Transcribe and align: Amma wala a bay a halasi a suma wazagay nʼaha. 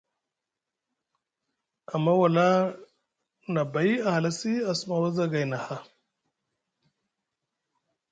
Amma 1.95 2.13
wala 2.21 2.47
a 3.61 3.63
bay 3.73 3.91
a 4.07 4.09
halasi 4.15 4.53
a 4.69 4.73
suma 4.79 4.95
wazagay 5.01 5.45
nʼaha. 5.51 5.75